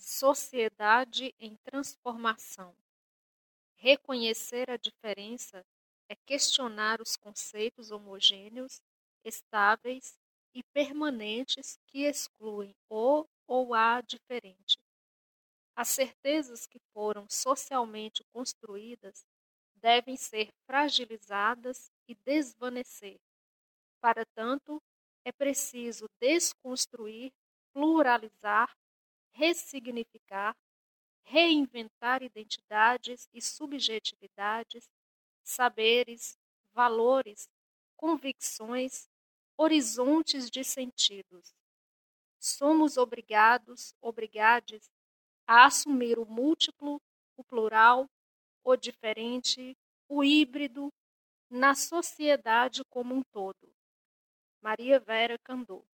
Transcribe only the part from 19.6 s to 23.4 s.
devem ser fragilizadas e desvanecer.